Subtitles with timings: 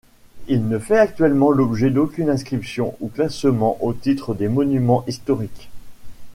[0.47, 5.69] Il ne fait actuellement l'objet d'aucune inscription ou classement au titre des monuments historiques.